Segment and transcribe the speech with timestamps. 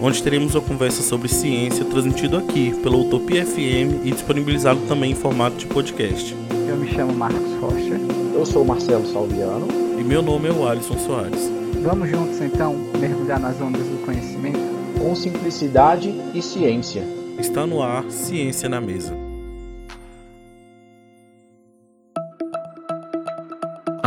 [0.00, 5.14] onde teremos uma conversa sobre ciência transmitido aqui pela Utopia FM e disponibilizado também em
[5.14, 6.34] formato de podcast.
[6.68, 7.98] Eu me chamo Marcos Rocha.
[8.34, 9.66] Eu sou Marcelo Salviano.
[9.98, 11.50] E meu nome é o Alisson Soares.
[11.82, 14.58] Vamos juntos então mergulhar nas ondas do conhecimento?
[14.98, 17.02] Com simplicidade e ciência.
[17.38, 19.27] Está no ar Ciência na Mesa.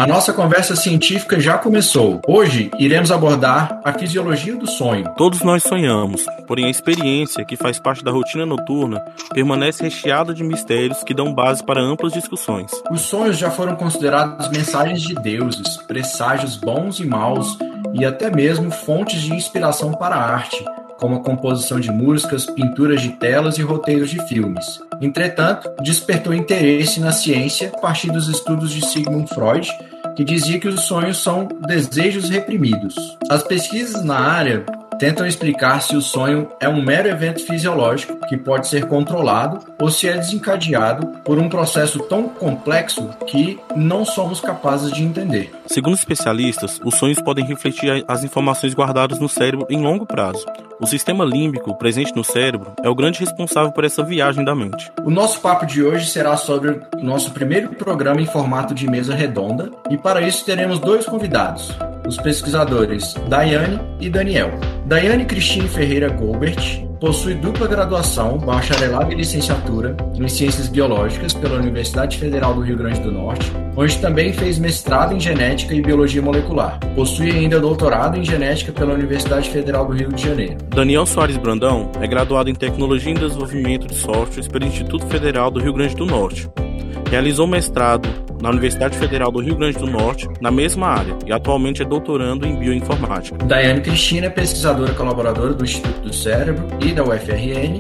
[0.02, 2.22] A nossa conversa científica já começou.
[2.28, 5.08] Hoje iremos abordar a fisiologia do sonho.
[5.16, 9.00] Todos nós sonhamos, porém a experiência, que faz parte da rotina noturna,
[9.32, 12.72] permanece recheada de mistérios que dão base para amplas discussões.
[12.90, 17.56] Os sonhos já foram considerados mensagens de deuses, presságios bons e maus
[17.94, 20.66] e até mesmo fontes de inspiração para a arte,
[21.00, 24.66] como a composição de músicas, pinturas de telas e roteiros de filmes.
[25.00, 29.68] Entretanto, despertou interesse na ciência a partir dos estudos de Sigmund Freud,
[30.16, 33.18] que dizia que os sonhos são desejos reprimidos.
[33.30, 34.66] As pesquisas na área
[35.02, 39.90] tentam explicar se o sonho é um mero evento fisiológico que pode ser controlado ou
[39.90, 45.52] se é desencadeado por um processo tão complexo que não somos capazes de entender.
[45.66, 50.46] Segundo especialistas, os sonhos podem refletir as informações guardadas no cérebro em longo prazo.
[50.80, 54.92] O sistema límbico presente no cérebro é o grande responsável por essa viagem da mente.
[55.04, 59.16] O nosso papo de hoje será sobre o nosso primeiro programa em formato de mesa
[59.16, 61.76] redonda e para isso teremos dois convidados,
[62.08, 64.52] os pesquisadores Daiane e Daniel.
[64.86, 72.20] Daiane Cristine Ferreira Goldbert possui dupla graduação, bacharelado e licenciatura em Ciências Biológicas pela Universidade
[72.20, 76.80] Federal do Rio Grande do Norte, onde também fez mestrado em Genética e Biologia Molecular.
[76.94, 80.58] Possui ainda doutorado em Genética pela Universidade Federal do Rio de Janeiro.
[80.70, 85.60] Daniel Soares Brandão é graduado em Tecnologia e Desenvolvimento de Softwares pelo Instituto Federal do
[85.60, 86.48] Rio Grande do Norte.
[87.12, 88.08] Realizou mestrado
[88.42, 92.48] na Universidade Federal do Rio Grande do Norte, na mesma área, e atualmente é doutorando
[92.48, 93.38] em bioinformática.
[93.46, 97.78] Daiane Cristina é pesquisadora colaboradora do Instituto do Cérebro e da UFRN,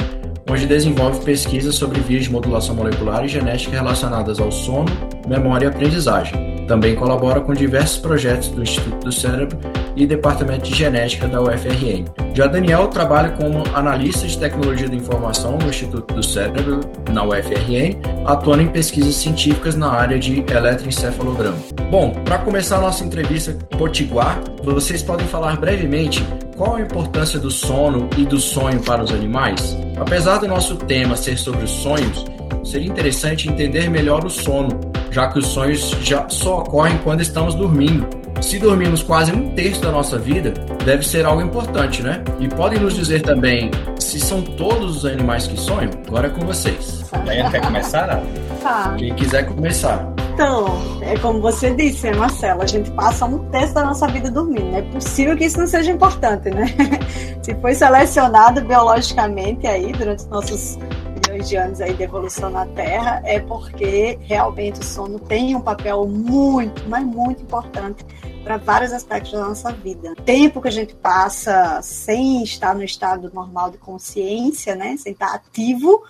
[0.49, 4.91] onde desenvolve pesquisas sobre vias de modulação molecular e genética relacionadas ao sono,
[5.25, 6.65] memória e aprendizagem.
[6.67, 9.57] Também colabora com diversos projetos do Instituto do Cérebro
[9.95, 12.05] e Departamento de Genética da UFRN.
[12.33, 16.79] Já Daniel trabalha como analista de tecnologia da informação no Instituto do Cérebro,
[17.11, 21.57] na UFRN, atuando em pesquisas científicas na área de eletroencefalograma.
[21.89, 26.25] Bom, para começar a nossa entrevista potiguar, vocês podem falar brevemente
[26.55, 29.75] qual a importância do sono e do sonho para os animais?
[29.99, 32.25] Apesar do nosso tema ser sobre os sonhos,
[32.63, 37.55] seria interessante entender melhor o sono, já que os sonhos já só ocorrem quando estamos
[37.55, 38.07] dormindo.
[38.41, 40.51] Se dormimos quase um terço da nossa vida,
[40.83, 42.23] deve ser algo importante, né?
[42.39, 43.69] E podem nos dizer também
[43.99, 45.91] se são todos os animais que sonham?
[46.07, 47.05] Agora é com vocês.
[47.23, 48.21] Daiane quer começar?
[48.61, 48.95] Tá.
[48.97, 50.11] Quem quiser começar.
[50.33, 50.65] Então,
[51.01, 54.75] é como você disse, né, Marcelo, a gente passa um terço da nossa vida dormindo.
[54.75, 56.65] É possível que isso não seja importante, né?
[57.43, 60.79] Se foi selecionado biologicamente aí durante os nossos
[61.27, 65.61] milhões de anos aí de evolução na Terra, é porque realmente o sono tem um
[65.61, 68.03] papel muito, mas muito importante
[68.43, 70.11] para vários aspectos da nossa vida.
[70.11, 75.13] O tempo que a gente passa sem estar no estado normal de consciência, né, sem
[75.13, 76.03] estar ativo,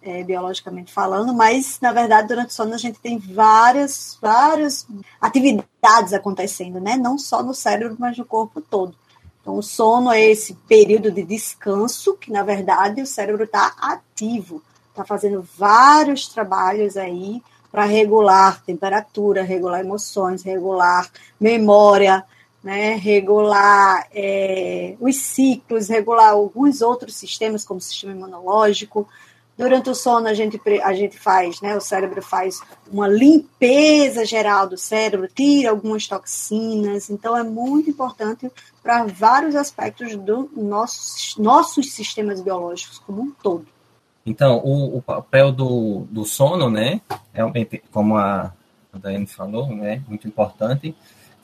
[0.00, 4.86] é, biologicamente falando, mas na verdade durante o sono a gente tem várias, várias
[5.20, 6.96] atividades acontecendo, né?
[6.96, 8.94] Não só no cérebro, mas no corpo todo.
[9.40, 14.62] Então o sono é esse período de descanso que na verdade o cérebro está ativo,
[14.90, 17.42] está fazendo vários trabalhos aí
[17.78, 21.08] para regular temperatura, regular emoções, regular
[21.38, 22.24] memória,
[22.60, 29.08] né, regular é, os ciclos, regular alguns outros sistemas, como o sistema imunológico.
[29.56, 32.60] Durante o sono, a gente, a gente faz, né, o cérebro faz
[32.90, 38.50] uma limpeza geral do cérebro, tira algumas toxinas, então é muito importante
[38.82, 43.77] para vários aspectos dos nossos, nossos sistemas biológicos como um todo.
[44.24, 47.00] Então, o, o papel do, do sono, né,
[47.32, 48.52] realmente, como a,
[48.92, 50.94] a Daiane falou, né, muito importante,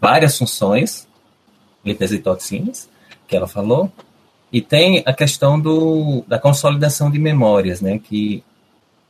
[0.00, 1.08] várias funções,
[1.84, 2.88] limpeza e toxinas,
[3.26, 3.90] que ela falou,
[4.52, 8.44] e tem a questão do, da consolidação de memórias, né, que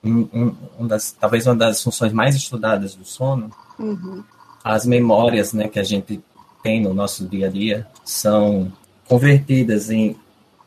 [0.03, 4.23] um, um, um das, talvez uma das funções mais estudadas do sono, uhum.
[4.63, 6.23] as memórias, né, que a gente
[6.63, 8.73] tem no nosso dia a dia são
[9.07, 10.17] convertidas em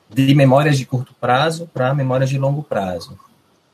[0.10, 3.18] de memórias de curto prazo para memórias de longo prazo.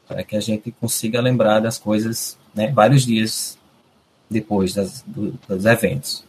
[0.08, 3.58] para que a gente consiga lembrar das coisas né, vários dias
[4.30, 6.24] depois das, do, dos eventos.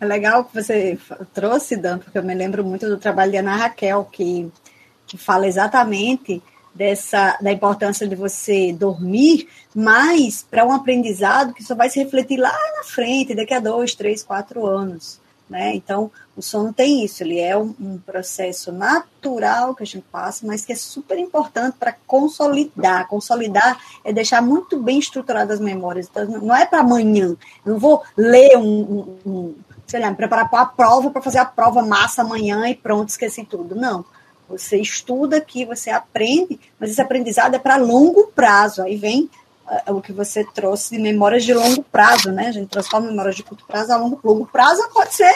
[0.00, 0.98] É legal que você
[1.34, 4.50] trouxe, Dan, porque eu me lembro muito do trabalho de Ana Raquel, que,
[5.06, 11.74] que fala exatamente dessa da importância de você dormir, mas para um aprendizado que só
[11.74, 15.20] vai se refletir lá na frente, daqui a dois, três, quatro anos.
[15.48, 15.74] Né?
[15.74, 20.46] Então, o sono tem isso, ele é um, um, processo natural que a gente passa,
[20.46, 23.08] mas que é super importante para consolidar.
[23.08, 26.06] Consolidar é deixar muito bem estruturadas as memórias.
[26.10, 27.34] Então, não é para amanhã.
[27.64, 29.54] Eu não vou ler um, um, um
[29.86, 33.08] sei lá, me preparar para a prova, para fazer a prova massa amanhã e pronto,
[33.08, 33.74] esqueci tudo.
[33.74, 34.04] Não.
[34.48, 38.82] Você estuda aqui, você aprende, mas esse aprendizado é para longo prazo.
[38.82, 39.30] Aí vem
[39.88, 42.48] o que você trouxe de memórias de longo prazo, né?
[42.48, 45.32] A gente transforma memórias de curto prazo a longo, longo prazo, pode ser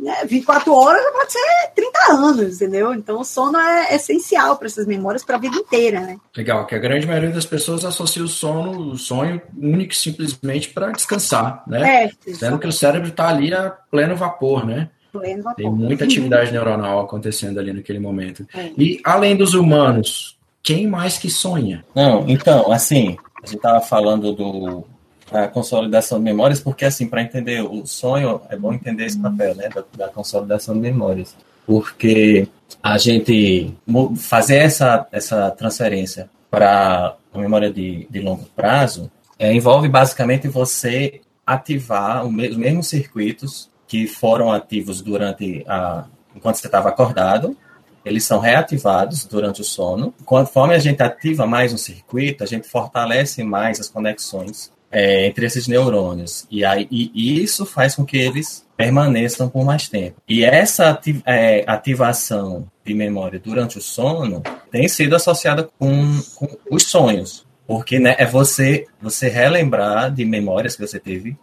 [0.00, 2.94] né, 24 horas, pode ser 30 anos, entendeu?
[2.94, 6.18] Então o sono é essencial para essas memórias para a vida inteira, né?
[6.34, 10.70] Legal, que a grande maioria das pessoas associa o sono, o sonho, único e simplesmente
[10.70, 12.04] para descansar, né?
[12.04, 14.88] É, Sendo que o cérebro está ali a pleno vapor, né?
[15.12, 15.56] Pleno vapor.
[15.56, 18.46] Tem muita atividade neuronal acontecendo ali naquele momento.
[18.54, 18.70] É.
[18.78, 21.84] E além dos humanos, quem mais que sonha?
[21.94, 24.84] Não, então, assim, a gente estava falando do
[25.32, 29.54] a consolidação de memórias, porque assim, para entender o sonho, é bom entender esse papel,
[29.54, 32.48] né, da, da consolidação de memórias, porque
[32.82, 33.72] a gente
[34.16, 41.20] fazer essa, essa transferência para a memória de, de longo prazo é, envolve basicamente você
[41.46, 47.56] ativar os mesmos circuitos que foram ativos durante a enquanto você estava acordado,
[48.04, 50.14] eles são reativados durante o sono.
[50.24, 55.46] Conforme a gente ativa mais um circuito, a gente fortalece mais as conexões é, entre
[55.46, 56.46] esses neurônios.
[56.50, 60.16] E, aí, e isso faz com que eles permaneçam por mais tempo.
[60.28, 66.84] E essa é, ativação de memória durante o sono tem sido associada com, com os
[66.84, 67.46] sonhos.
[67.66, 71.36] Porque né, é você, você relembrar de memórias que você teve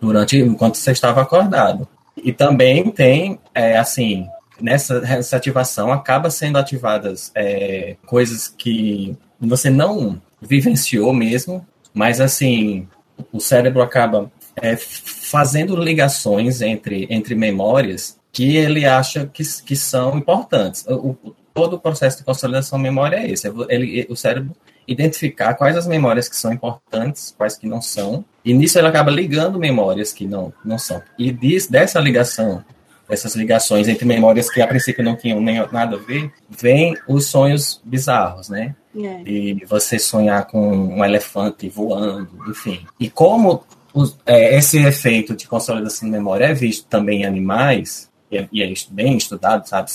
[0.00, 1.88] durante enquanto você estava acordado.
[2.16, 4.28] E também tem, é, assim,
[4.62, 12.88] nessa, ativação acaba sendo ativadas é, coisas que você não vivenciou mesmo, mas assim,
[13.32, 20.16] o cérebro acaba é, fazendo ligações entre, entre memórias que ele acha que, que são
[20.16, 20.86] importantes.
[20.88, 21.16] O,
[21.52, 23.46] todo o processo de consolidação de memória é esse.
[23.46, 24.54] É ele, o cérebro
[24.86, 29.10] identificar quais as memórias que são importantes, quais que não são, e nisso ele acaba
[29.10, 31.00] ligando memórias que não, não são.
[31.18, 32.64] E diz, dessa ligação,
[33.12, 37.26] dessas ligações entre memórias que a princípio não tinham nem nada a ver, vem os
[37.26, 38.74] sonhos bizarros, né?
[38.96, 39.22] É.
[39.28, 42.86] E você sonhar com um elefante voando, enfim.
[42.98, 48.10] E como os, é, esse efeito de consolidação de memória é visto também em animais,
[48.30, 49.90] e é, e é bem estudado, sabe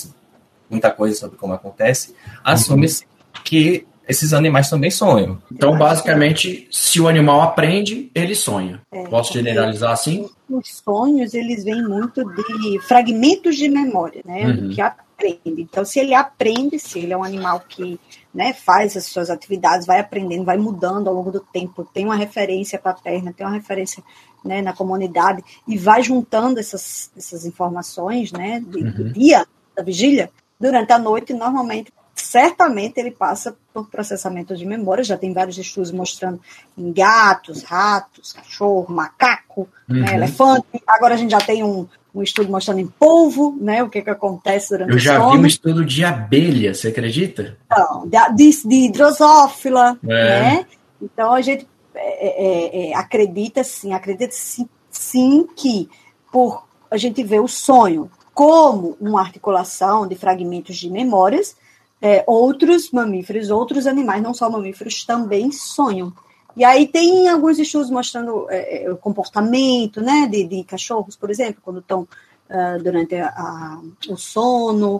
[0.70, 2.14] muita coisa sobre como acontece,
[2.44, 3.04] assume-se
[3.42, 5.38] que esses animais também sonham.
[5.52, 8.80] Então, basicamente, se o animal aprende, ele sonha.
[8.90, 10.28] É, Posso generalizar assim?
[10.48, 14.46] Os sonhos, eles vêm muito de fragmentos de memória, né?
[14.46, 14.70] Uhum.
[14.70, 15.62] Que aprende.
[15.62, 18.00] Então, se ele aprende, se ele é um animal que
[18.32, 22.16] né, faz as suas atividades, vai aprendendo, vai mudando ao longo do tempo, tem uma
[22.16, 24.02] referência paterna, tem uma referência
[24.44, 28.90] né, na comunidade, e vai juntando essas, essas informações né, do, uhum.
[28.90, 29.46] do dia,
[29.76, 35.04] da vigília, durante a noite, normalmente certamente ele passa por processamento de memória.
[35.04, 36.40] Já tem vários estudos mostrando
[36.76, 40.04] em gatos, ratos, cachorro, macaco, né, uhum.
[40.04, 40.66] né, elefante.
[40.86, 44.10] Agora a gente já tem um, um estudo mostrando em polvo, né, o que, que
[44.10, 47.56] acontece durante Eu já vi um estudo de abelha, você acredita?
[47.70, 50.08] Não, de, de drosófila, é.
[50.08, 50.66] né?
[51.00, 55.88] Então a gente é, é, é, acredita sim, acredita sim, sim que
[56.32, 61.56] por a gente vê o sonho como uma articulação de fragmentos de memórias,
[62.00, 66.12] é, outros mamíferos, outros animais, não só mamíferos, também sonham.
[66.56, 71.30] E aí tem alguns estudos mostrando é, é o comportamento né, de, de, cachorros, por
[71.30, 74.96] exemplo, quando estão uh, durante a, a, o sono,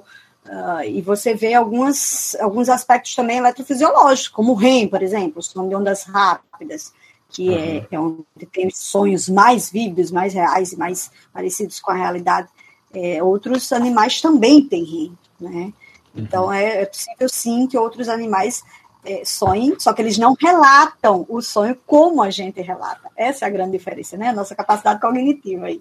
[0.46, 5.42] uh, e você vê algumas, alguns aspectos também eletrofisiológicos, como o REM, por exemplo, o
[5.42, 6.92] sono de ondas rápidas,
[7.30, 7.58] que é, uhum.
[7.58, 11.94] é, é onde tem os sonhos mais vívidos, mais reais e mais parecidos com a
[11.94, 12.48] realidade.
[12.92, 15.72] É, outros animais também têm REM, né?
[16.20, 16.52] Então, uhum.
[16.52, 18.64] é, é, possível sim que outros animais
[19.04, 23.10] é, sonhem, só que eles não relatam o sonho como a gente relata.
[23.16, 24.28] Essa é a grande diferença, né?
[24.28, 25.80] A nossa capacidade cognitiva aí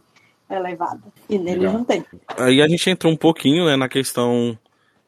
[0.50, 1.02] é elevada.
[1.30, 1.74] E neles Legal.
[1.74, 2.06] não tem.
[2.38, 4.58] Aí a gente entrou um pouquinho né, na questão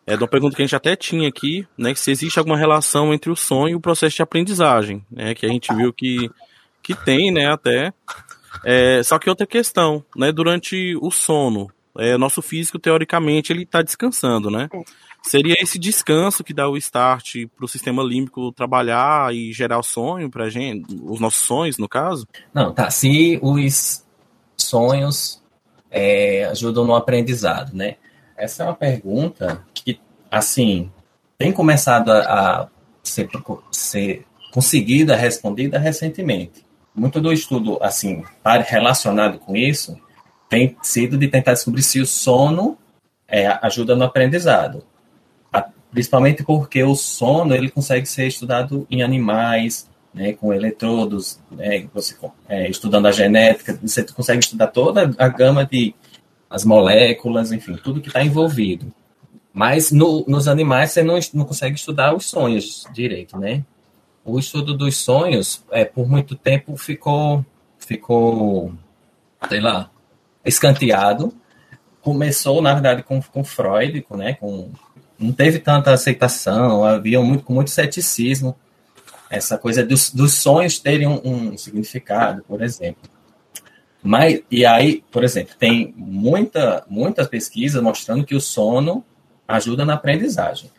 [0.06, 1.94] é, de uma pergunta que a gente até tinha aqui, né?
[1.94, 5.36] Se existe alguma relação entre o sonho e o processo de aprendizagem, né?
[5.36, 6.30] Que a gente viu que,
[6.82, 7.94] que tem, né, até.
[8.66, 10.32] É, só que outra questão, né?
[10.32, 14.68] Durante o sono, é, nosso físico, teoricamente, ele está descansando, né?
[14.74, 14.84] É.
[15.22, 19.84] Seria esse descanso que dá o start para o sistema límbico trabalhar e gerar o
[19.84, 22.28] sonho para gente, os nossos sonhos, no caso?
[22.54, 22.90] Não, tá.
[22.90, 24.04] Se os
[24.58, 25.42] sonhos
[25.92, 27.96] é, ajudam no aprendizado, né?
[28.38, 30.00] Essa é uma pergunta que,
[30.32, 30.90] assim,
[31.38, 32.20] tem começado a,
[32.62, 32.68] a
[33.04, 33.30] ser,
[33.72, 36.66] ser conseguida, respondida recentemente.
[36.96, 38.24] Muito do estudo, assim,
[38.66, 40.00] relacionado com isso,
[40.50, 42.78] tem sido de tentar descobrir se o sono
[43.28, 44.84] é, ajuda no aprendizado.
[45.91, 52.15] Principalmente porque o sono ele consegue ser estudado em animais, né, com eletrodos, né, você,
[52.48, 55.93] é, estudando a genética, você consegue estudar toda a gama de
[56.50, 58.91] as moléculas, enfim, tudo que está envolvido.
[59.53, 63.63] Mas no, nos animais você não, não consegue estudar os sonhos direito, né?
[64.24, 67.46] O estudo dos sonhos, é, por muito tempo, ficou,
[67.77, 68.74] ficou,
[69.48, 69.89] sei lá,
[70.46, 71.34] escanteado.
[72.01, 74.72] Começou, na verdade, com, com Freud, com, né, com,
[75.20, 78.56] não teve tanta aceitação, havia muito, com muito ceticismo
[79.30, 83.10] essa coisa dos, dos sonhos terem um, um, significado, por exemplo.
[84.02, 89.04] Mas, e aí, por exemplo, tem muita, muitas pesquisas mostrando que o sono
[89.48, 90.72] ajuda na aprendizagem.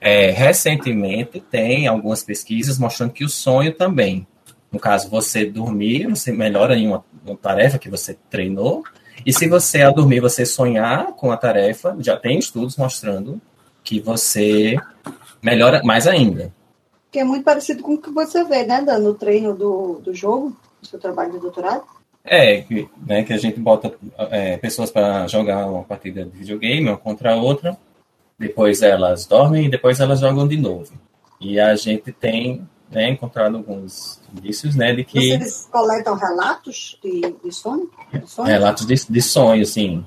[0.00, 4.26] É, recentemente, tem algumas pesquisas mostrando que o sonho também.
[4.72, 8.82] No caso, você dormir, você melhora em uma, uma tarefa que você treinou,
[9.24, 13.40] e se você, ao dormir, você sonhar com a tarefa, já tem estudos mostrando
[13.86, 14.76] que você
[15.40, 16.52] melhora mais ainda.
[17.10, 20.12] Que é muito parecido com o que você vê, né, Dan, no treino do, do
[20.12, 21.84] jogo, no seu trabalho de doutorado.
[22.24, 23.94] É, que, né, que a gente bota
[24.30, 27.78] é, pessoas para jogar uma partida de videogame uma contra a outra,
[28.36, 30.92] depois elas dormem e depois elas jogam de novo.
[31.40, 35.38] E a gente tem né, encontrado alguns indícios né, de que.
[35.38, 37.88] Vocês coletam relatos de, de sono?
[38.12, 38.48] De sonho?
[38.48, 40.04] Relatos de, de sonho, sim.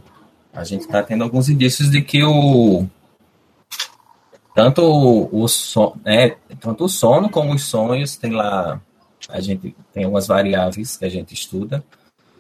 [0.54, 2.86] A gente está tendo alguns indícios de que o,
[4.60, 5.48] tanto o, o,
[6.04, 8.82] né, tanto o sono como os sonhos tem lá
[9.30, 11.82] a gente tem umas variáveis que a gente estuda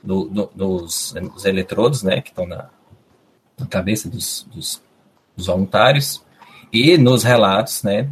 [0.03, 2.67] do, do, dos, dos, eletrodos né que estão na,
[3.57, 4.81] na cabeça dos, dos,
[5.33, 6.21] dos, voluntários.
[6.73, 8.11] E nos relatos né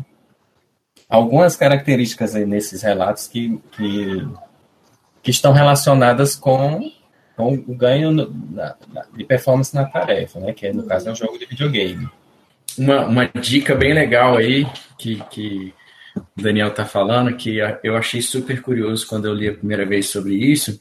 [1.10, 4.26] algumas características aí nesses relatos que, que,
[5.22, 6.90] que estão relacionadas com,
[7.36, 8.74] com o ganho no, na,
[9.14, 12.10] de performance na tarefa né que é, no caso é um jogo de videogame
[12.78, 15.74] uma, uma dica bem legal aí que, que
[16.16, 20.10] o Daniel está falando, que eu achei super curioso quando eu li a primeira vez
[20.10, 20.80] sobre isso,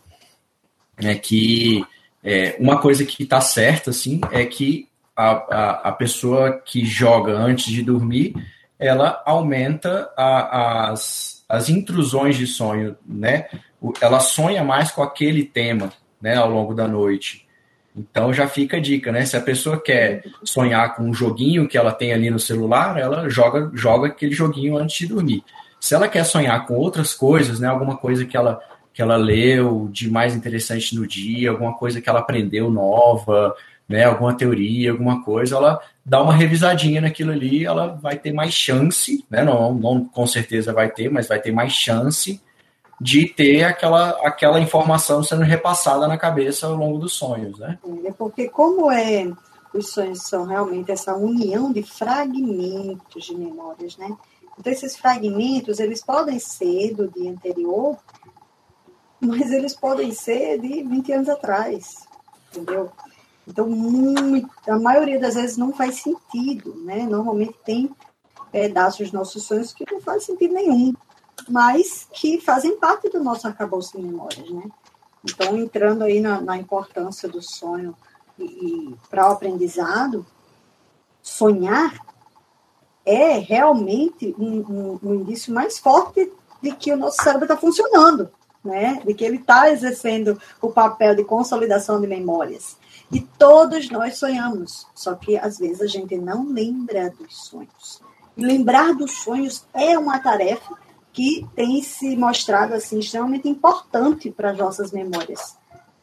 [0.99, 1.85] é que
[2.25, 7.33] é, uma coisa que está certa, assim, é que a, a, a, pessoa que joga
[7.33, 8.35] antes de dormir,
[8.79, 13.47] ela aumenta a, as, as intrusões de sonho, né?
[14.01, 17.46] Ela sonha mais com aquele tema, né, ao longo da noite.
[17.97, 19.25] Então já fica a dica, né?
[19.25, 23.29] Se a pessoa quer sonhar com um joguinho que ela tem ali no celular, ela
[23.29, 25.43] joga, joga aquele joguinho antes de dormir.
[25.81, 27.69] Se ela quer sonhar com outras coisas, né?
[27.69, 28.61] Alguma coisa que ela,
[28.93, 33.55] que ela leu de mais interessante no dia, alguma coisa que ela aprendeu nova,
[33.89, 34.05] né?
[34.05, 39.25] Alguma teoria, alguma coisa, ela dá uma revisadinha naquilo ali, ela vai ter mais chance,
[39.31, 39.43] né?
[39.43, 42.41] Não, não com certeza vai ter, mas vai ter mais chance
[43.01, 47.79] de ter aquela, aquela informação sendo repassada na cabeça ao longo dos sonhos, né?
[48.05, 49.31] É porque como é
[49.75, 54.17] os sonhos são realmente essa união de fragmentos de memórias, né?
[54.59, 57.99] Então esses fragmentos eles podem ser do dia anterior,
[59.21, 62.07] mas eles podem ser de 20 anos atrás,
[62.51, 62.91] entendeu?
[63.47, 67.03] Então muito, a maioria das vezes não faz sentido, né?
[67.03, 67.91] Normalmente tem
[68.51, 70.95] pedaços dos nossos sonhos que não faz sentido nenhum
[71.49, 74.65] mas que fazem parte do nosso arcabouço de memórias, né?
[75.25, 77.95] Então, entrando aí na, na importância do sonho
[78.39, 80.25] e, e para o aprendizado,
[81.23, 82.01] sonhar
[83.05, 88.31] é realmente um, um, um, indício mais forte de que o nosso cérebro está funcionando,
[88.65, 89.01] né?
[89.05, 92.77] De que ele está exercendo o papel de consolidação de memórias.
[93.11, 98.01] E todos nós sonhamos, só que às vezes a gente não lembra dos sonhos.
[98.37, 100.77] E lembrar dos sonhos é uma tarefa
[101.17, 105.57] que tem se mostrado assim extremamente importante para as nossas memórias.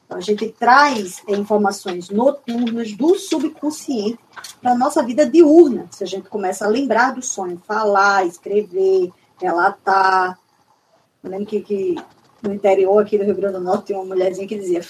[0.05, 4.17] Então, a gente traz informações noturnas do subconsciente
[4.59, 5.87] para a nossa vida diurna.
[5.91, 10.39] Se a gente começa a lembrar do sonho, falar, escrever, relatar.
[11.23, 11.95] Eu lembro que, que
[12.41, 14.81] no interior aqui do Rio Grande do Norte tinha uma mulherzinha que dizia: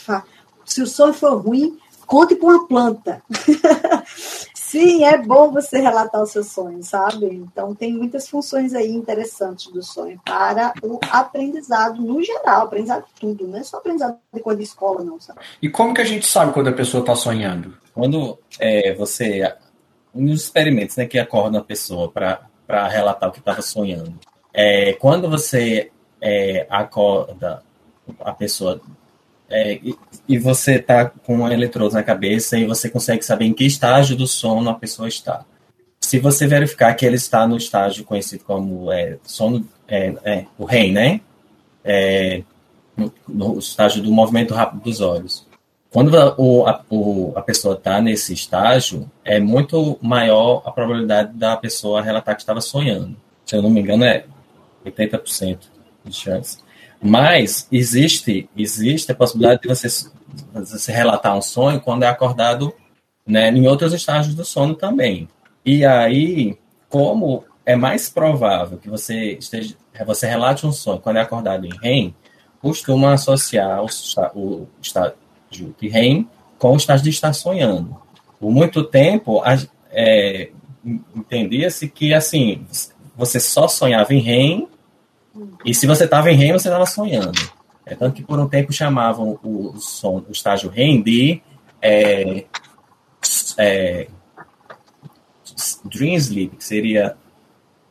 [0.63, 1.77] se o sonho for ruim,
[2.07, 3.21] conte para uma planta.
[4.73, 7.27] Sim, é bom você relatar o seu sonho, sabe?
[7.27, 13.13] Então, tem muitas funções aí interessantes do sonho para o aprendizado no geral, aprendizado de
[13.21, 15.41] tudo, não é só aprendizado de coisa de escola, não, sabe?
[15.61, 17.77] E como que a gente sabe quando a pessoa está sonhando?
[17.93, 19.55] Quando é, você.
[20.11, 24.19] Um dos experimentos né, que acorda a pessoa para relatar o que estava sonhando.
[24.51, 27.61] É, quando você é, acorda
[28.21, 28.81] a pessoa
[29.49, 29.79] é,
[30.27, 34.15] e, você está com um eletrodo na cabeça e você consegue saber em que estágio
[34.15, 35.45] do sono a pessoa está.
[35.99, 40.65] Se você verificar que ele está no estágio conhecido como é, sono, é, é o
[40.65, 41.21] REM, né?
[41.83, 42.43] É,
[42.95, 45.45] no, no, estágio do movimento rápido dos olhos.
[45.91, 51.33] Quando a, o, a, o, a pessoa está nesse estágio, é muito maior a probabilidade
[51.33, 53.15] da pessoa relatar que estava sonhando.
[53.45, 54.25] Se eu não me engano, é
[54.85, 55.59] 80%
[56.05, 56.62] de chance.
[57.03, 59.87] Mas existe, existe a possibilidade de você,
[60.53, 62.73] você relatar um sonho quando é acordado
[63.27, 65.27] né, em outros estágios do sono também.
[65.65, 66.57] E aí,
[66.87, 71.71] como é mais provável que você esteja, você relate um sonho quando é acordado em
[71.81, 72.15] REM,
[72.61, 73.87] costuma associar o,
[74.35, 75.15] o estágio
[75.51, 77.97] de REM com o estágio de estar sonhando.
[78.39, 79.43] Por muito tempo,
[79.91, 80.49] é,
[81.13, 82.65] entendia-se que assim
[83.15, 84.67] você só sonhava em REM
[85.65, 87.39] e se você estava em REM, você estava sonhando.
[87.85, 91.41] É tanto que por um tempo chamavam o, som, o estágio REM de
[91.81, 92.45] é,
[93.57, 94.07] é,
[95.85, 97.15] Dream Sleep, que seria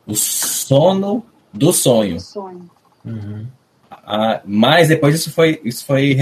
[0.05, 2.19] o sono do sonho.
[2.19, 2.69] sonho.
[3.05, 3.47] Uhum.
[3.89, 6.17] Ah, mas depois isso foi, isso foi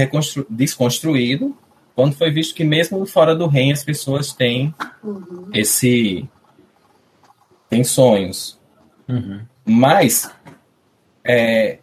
[0.48, 1.56] desconstruído
[1.94, 5.48] quando foi visto que mesmo fora do REM as pessoas têm uhum.
[5.52, 6.28] esse
[7.68, 8.58] têm sonhos.
[9.08, 9.40] Uhum.
[9.64, 10.30] Mas
[11.24, 11.78] é,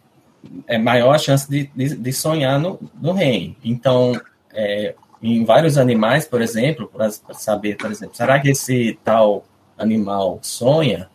[0.66, 3.56] é maior a chance de, de, de sonhar no, no REM.
[3.64, 4.20] Então,
[4.52, 9.44] é, em vários animais, por exemplo, para saber, por exemplo, será que esse tal
[9.76, 11.08] animal sonha?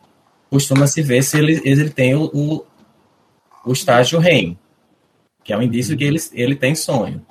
[0.50, 2.66] Costuma-se ver se ele, ele tem o, o,
[3.66, 4.58] o estágio REM,
[5.44, 7.26] que é um indício que ele, ele tem sonho.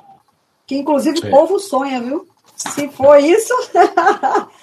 [0.66, 1.28] Que inclusive Sim.
[1.28, 2.26] o povo sonha, viu?
[2.56, 3.54] Se for isso.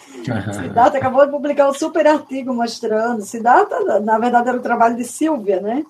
[0.53, 3.21] Siddhartha acabou de publicar um super artigo mostrando.
[3.21, 5.83] Siddhartha, na verdade, era o trabalho de Silvia, né?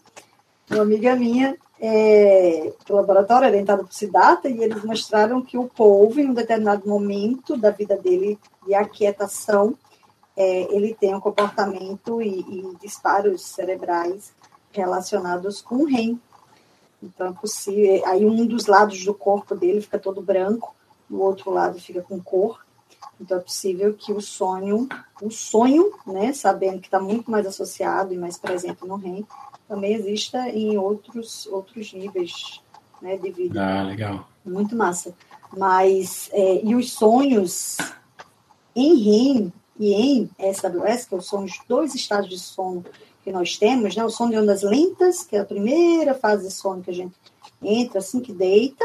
[0.73, 6.19] Uma amiga minha, é, do laboratório orientado por Siddhartha, e eles mostraram que o povo,
[6.19, 9.75] em um determinado momento da vida dele de aquietação,
[10.37, 14.33] é, ele tem um comportamento e, e, disparos cerebrais
[14.71, 16.19] relacionados com o REM.
[17.01, 18.03] Então, é possível.
[18.05, 20.75] Aí, um dos lados do corpo dele fica todo branco,
[21.09, 22.65] o outro lado fica com cor.
[23.19, 24.87] Então, é possível que o sonho,
[25.21, 29.25] o sonho, né, sabendo que está muito mais associado e mais presente no REM,
[29.67, 32.61] também exista em outros, outros níveis
[33.01, 33.61] né, de vida.
[33.63, 34.27] Ah, legal.
[34.43, 35.13] Muito massa.
[35.55, 37.77] Mas, é, e os sonhos
[38.75, 42.83] em REM e em SWS, que são os dois estados de sono
[43.23, 44.03] que nós temos, né?
[44.03, 47.13] O sono de ondas lentas, que é a primeira fase de sono que a gente
[47.61, 48.83] entra assim que deita,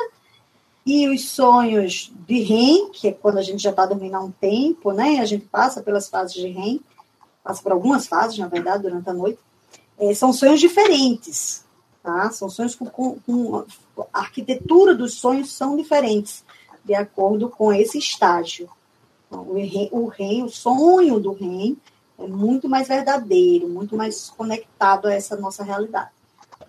[0.87, 4.31] e os sonhos de REM, que é quando a gente já está dormindo há um
[4.31, 5.19] tempo, né?
[5.19, 6.81] A gente passa pelas fases de REM,
[7.43, 9.41] passa por algumas fases, na verdade, durante a noite
[9.99, 11.65] é, são sonhos diferentes,
[12.03, 12.31] tá?
[12.31, 13.65] São sonhos com, com, com,
[14.13, 16.45] a arquitetura dos sonhos são diferentes,
[16.85, 18.69] de acordo com esse estágio.
[19.27, 21.77] Então, o, REM, o REM, o sonho do REM
[22.19, 26.11] é muito mais verdadeiro, muito mais conectado a essa nossa realidade.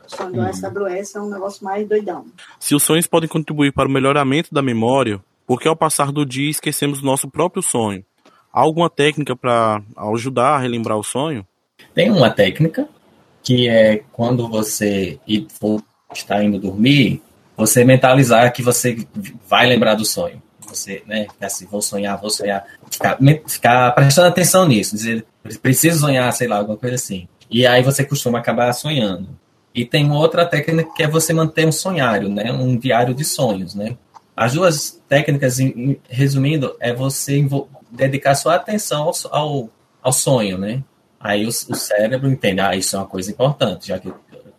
[0.07, 2.25] O sonho do SWS é um negócio mais doidão.
[2.59, 6.25] Se os sonhos podem contribuir para o melhoramento da memória, por que ao passar do
[6.25, 8.03] dia esquecemos nosso próprio sonho?
[8.51, 9.81] Há alguma técnica para
[10.13, 11.45] ajudar a relembrar o sonho?
[11.93, 12.87] Tem uma técnica
[13.43, 15.19] que é quando você
[15.59, 15.81] for
[16.13, 17.21] estar indo dormir,
[17.55, 19.05] você mentalizar que você
[19.47, 20.41] vai lembrar do sonho.
[20.67, 22.65] Você, né, assim, vou sonhar, vou sonhar.
[22.89, 23.17] Ficar,
[23.47, 25.25] ficar prestando atenção nisso, dizer,
[25.61, 27.27] preciso sonhar, sei lá, alguma coisa assim.
[27.49, 29.29] E aí você costuma acabar sonhando.
[29.77, 33.75] E tem outra técnica que é você manter um sonhário, né, um diário de sonhos,
[33.75, 33.95] né.
[34.35, 35.59] As duas técnicas,
[36.09, 37.47] resumindo, é você
[37.91, 39.69] dedicar sua atenção ao, ao,
[40.01, 40.83] ao sonho, né?
[41.19, 44.11] Aí o, o, cérebro entende, ah, isso é uma coisa importante, já que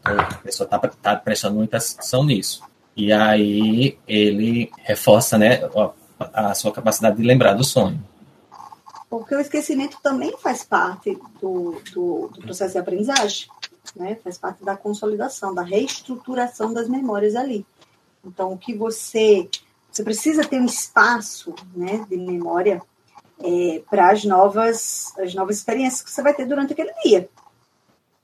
[0.05, 2.63] a pessoa está tá prestando muita atenção nisso.
[2.97, 5.63] E aí ele reforça né,
[6.21, 8.01] a, a sua capacidade de lembrar do sonho.
[9.11, 13.49] Porque o esquecimento também faz parte do, do, do, processo de aprendizagem,
[13.94, 14.16] né?
[14.22, 17.66] faz parte da consolidação, da reestruturação das memórias ali.
[18.24, 19.48] Então, o que você.
[19.90, 22.83] Você precisa ter um espaço né, de memória
[23.40, 27.29] é, para as novas, as novas experiências que você vai ter durante aquele dia.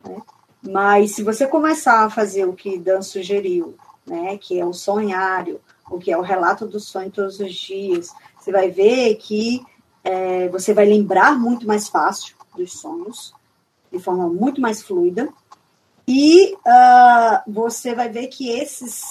[0.06, 0.22] Né?
[0.62, 3.74] Mas se você começar a fazer o que Dan sugeriu,
[4.06, 8.14] né, que é o sonhário, o que é o relato do sonho todos os dias,
[8.38, 9.64] você vai ver que
[10.02, 13.34] é, você vai lembrar muito mais fácil dos sonhos,
[13.90, 15.28] de forma muito mais fluida.
[16.06, 19.02] E uh, você vai ver que esses,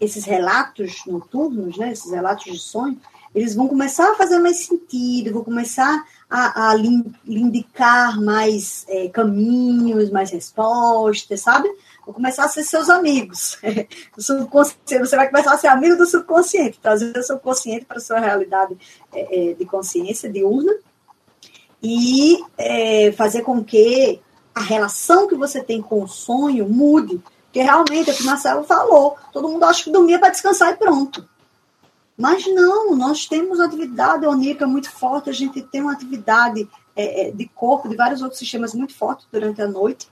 [0.00, 3.00] esses relatos noturnos, né, esses relatos de sonho,
[3.34, 6.76] eles vão começar a fazer mais sentido, vão começar a, a
[7.26, 11.68] indicar mais é, caminhos, mais respostas, sabe?
[12.04, 13.58] Vão começar a ser seus amigos.
[14.16, 18.76] você vai começar a ser amigo do subconsciente, trazer o subconsciente para a sua realidade
[19.12, 20.72] é, é, de consciência diurna
[21.82, 24.20] e é, fazer com que
[24.58, 27.22] a relação que você tem com o sonho mude.
[27.46, 30.72] Porque realmente, é o que o Marcelo falou, todo mundo acha que dormia para descansar
[30.72, 31.26] e pronto.
[32.16, 37.30] Mas não, nós temos atividade onírica muito forte, a gente tem uma atividade é, é,
[37.30, 40.08] de corpo, de vários outros sistemas muito forte durante a noite.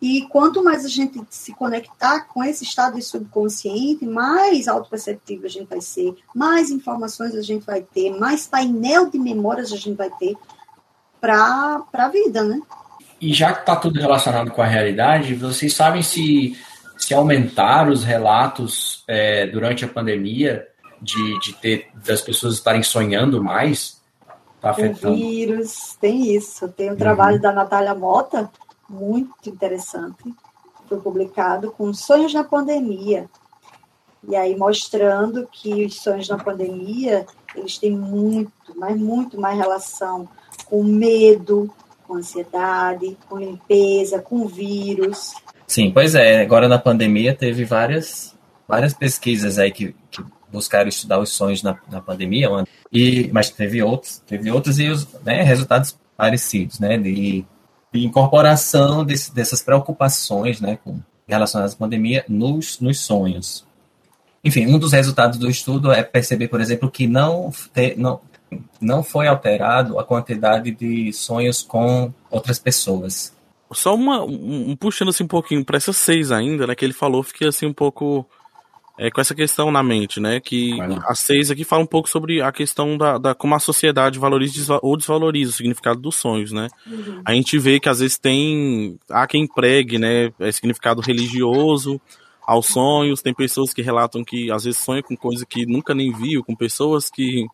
[0.00, 5.50] E quanto mais a gente se conectar com esse estado de subconsciente, mais autoperceptível a
[5.50, 9.96] gente vai ser, mais informações a gente vai ter, mais painel de memórias a gente
[9.96, 10.36] vai ter
[11.20, 12.60] para a vida, né?
[13.24, 16.54] E já que está tudo relacionado com a realidade, vocês sabem se,
[16.98, 20.68] se aumentaram os relatos é, durante a pandemia
[21.00, 23.98] de, de ter das pessoas estarem sonhando mais?
[24.60, 25.14] Tá afetando?
[25.14, 26.68] O vírus, tem isso.
[26.68, 27.42] Tem o um trabalho uhum.
[27.42, 28.50] da Natália Mota,
[28.90, 30.34] muito interessante,
[30.86, 33.30] foi publicado com Sonhos na Pandemia.
[34.28, 40.28] E aí mostrando que os sonhos na pandemia, eles têm muito, mas muito mais relação
[40.66, 41.70] com medo,
[42.06, 45.32] com ansiedade, com limpeza, com vírus.
[45.66, 46.42] Sim, pois é.
[46.42, 48.34] Agora na pandemia teve várias,
[48.68, 52.48] várias pesquisas aí que, que buscaram estudar os sonhos na, na pandemia,
[52.92, 56.96] e, mas teve outros, teve outros e os né, resultados parecidos, né?
[56.96, 57.44] De,
[57.92, 63.64] de incorporação desse, dessas preocupações, né, com, relacionadas à pandemia nos, nos sonhos.
[64.42, 68.20] Enfim, um dos resultados do estudo é perceber, por exemplo, que não, te, não,
[68.80, 73.34] não foi alterado a quantidade de sonhos com outras pessoas.
[73.72, 76.92] Só uma, um, um puxando assim um pouquinho para essas seis ainda, né, que ele
[76.92, 78.26] falou, fiquei assim um pouco
[78.96, 80.38] é, com essa questão na mente, né?
[80.40, 84.18] Que a seis aqui fala um pouco sobre a questão da, da como a sociedade
[84.18, 86.68] valoriza ou desvaloriza o significado dos sonhos, né?
[86.86, 87.20] Uhum.
[87.24, 90.32] A gente vê que às vezes tem há quem pregue, né?
[90.38, 92.00] É significado religioso
[92.46, 93.20] aos sonhos.
[93.20, 96.54] Tem pessoas que relatam que às vezes sonham com coisa que nunca nem viu, com
[96.54, 97.46] pessoas que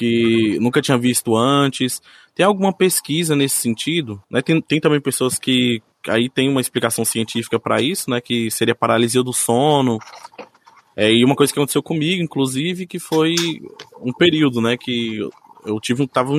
[0.00, 2.00] que nunca tinha visto antes.
[2.34, 4.22] Tem alguma pesquisa nesse sentido?
[4.30, 4.40] Né?
[4.40, 8.18] Tem, tem também pessoas que aí tem uma explicação científica para isso, né?
[8.18, 9.98] Que seria paralisia do sono,
[10.96, 13.34] é, e uma coisa que aconteceu comigo, inclusive, que foi
[14.00, 15.20] um período, né, que
[15.64, 16.32] eu tive, tava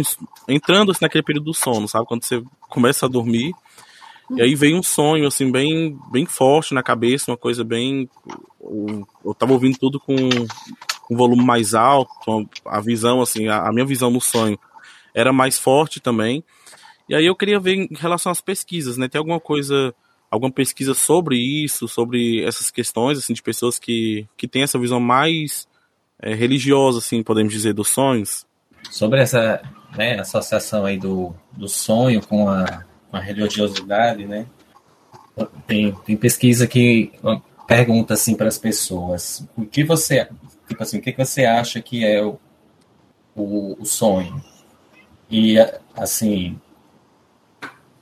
[0.48, 2.06] entrando assim, naquele período do sono, sabe?
[2.06, 3.54] Quando você começa a dormir,
[4.36, 8.10] e aí veio um sonho, assim, bem, bem forte na cabeça, uma coisa bem.
[9.26, 10.16] Eu tava ouvindo tudo com
[11.12, 14.58] um volume mais alto, a visão, assim, a, a minha visão no sonho
[15.14, 16.42] era mais forte também.
[17.10, 19.10] E aí eu queria ver em relação às pesquisas, né?
[19.10, 19.94] Tem alguma coisa
[20.32, 24.98] alguma pesquisa sobre isso, sobre essas questões, assim, de pessoas que, que têm essa visão
[24.98, 25.68] mais
[26.22, 28.46] é, religiosa, assim, podemos dizer, dos sonhos?
[28.90, 29.62] Sobre essa
[29.94, 34.46] né, associação aí do, do sonho com a, com a religiosidade, né?
[35.68, 37.12] Tem, tem pesquisa que
[37.68, 40.28] pergunta assim para as pessoas o que você
[40.72, 42.40] tipo assim o que você acha que é o,
[43.36, 44.42] o, o sonho
[45.30, 45.58] e
[45.96, 46.60] assim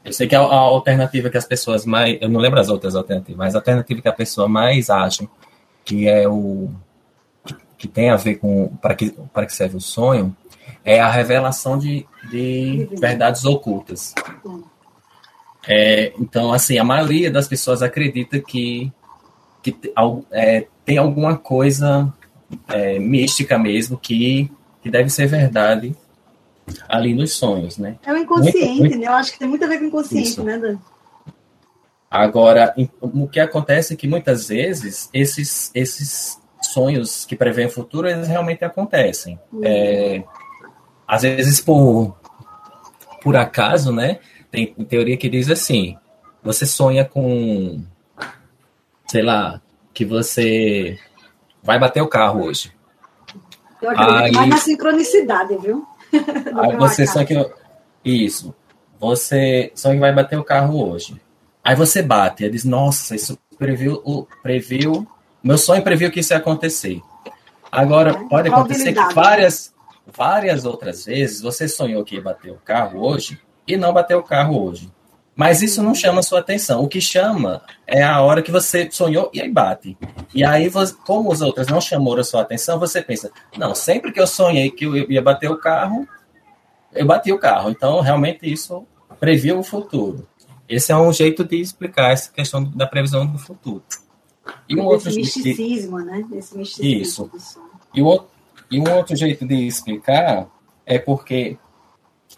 [0.04, 2.18] eu sei que a, a, alternativa que as pessoas mais.
[2.22, 5.28] Eu não lembro as outras alternativas, mas a alternativa que a pessoa mais acha
[5.86, 6.70] que é o.
[7.46, 8.70] que, que tem a ver com.
[8.82, 10.36] para que, que serve o sonho,
[10.84, 14.16] é a revelação de, de verdades ocultas.
[15.68, 18.92] É, então, assim, a maioria das pessoas acredita que,
[19.62, 19.78] que
[20.32, 22.12] é, tem alguma coisa
[22.68, 25.96] é, mística mesmo que, que deve ser verdade
[26.88, 27.98] ali nos sonhos, né?
[28.06, 28.98] É o inconsciente, muito, muito...
[29.00, 29.08] né?
[29.08, 30.44] Eu acho que tem muito a ver com o inconsciente, Isso.
[30.44, 30.78] né, Dan?
[32.10, 38.10] Agora, o que acontece é que muitas vezes esses, esses sonhos que preveem o futuro,
[38.10, 39.40] eles realmente acontecem.
[39.52, 39.62] Uhum.
[39.64, 40.24] É,
[41.08, 42.18] às vezes, por,
[43.22, 44.20] por acaso, né?
[44.50, 45.98] Tem teoria que diz assim:
[46.44, 47.84] você sonha com,
[49.08, 49.62] sei lá,
[49.94, 50.98] que você
[51.63, 52.72] vai bater o carro hoje.
[53.82, 55.86] Eu acredito Aí, mais na sincronicidade, viu?
[56.58, 57.34] Aí você só que.
[58.04, 58.54] Isso.
[59.00, 61.19] Você só que vai bater o carro hoje.
[61.63, 64.26] Aí você bate, e diz, nossa, isso previu o.
[64.41, 65.08] Previu.
[65.41, 67.02] Meu sonho previu que isso ia acontecer.
[67.72, 69.74] Agora, é, pode acontecer que várias,
[70.06, 74.24] várias outras vezes você sonhou que ia bater o carro hoje e não bateu o
[74.24, 74.91] carro hoje.
[75.39, 76.84] Mas isso não chama sua atenção.
[76.84, 79.97] O que chama é a hora que você sonhou e aí bate.
[80.36, 80.69] E aí,
[81.06, 84.69] como os outros não chamaram a sua atenção, você pensa: não, sempre que eu sonhei
[84.69, 86.06] que eu ia bater o carro,
[86.91, 87.69] eu bati o carro.
[87.69, 88.86] Então, realmente, isso
[89.17, 90.28] previa o futuro.
[90.67, 93.82] Esse é um jeito de explicar essa questão da previsão do futuro.
[94.67, 96.21] E um outro misticismo, né?
[96.34, 97.02] Esse misticismo.
[97.02, 97.32] Isso.
[97.95, 98.25] E, o,
[98.69, 100.49] e um outro jeito de explicar
[100.86, 101.58] é porque